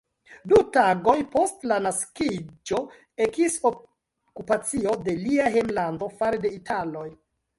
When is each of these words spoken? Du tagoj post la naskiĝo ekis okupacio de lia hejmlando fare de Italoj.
Du 0.51 0.59
tagoj 0.75 1.13
post 1.33 1.65
la 1.71 1.75
naskiĝo 1.87 2.79
ekis 3.27 3.59
okupacio 3.71 4.97
de 5.09 5.17
lia 5.27 5.51
hejmlando 5.57 6.11
fare 6.23 6.41
de 6.47 6.55
Italoj. 6.57 7.07